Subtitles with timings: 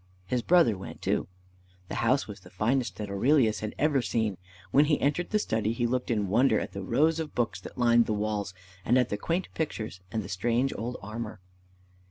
[0.25, 1.27] His brother went too.
[1.87, 4.37] The house was the finest that Aurelius had ever seen.
[4.71, 7.77] When he entered the study he looked in wonder at the rows of books that
[7.77, 11.39] lined the walls, and at the quaint pictures and the strange old armor.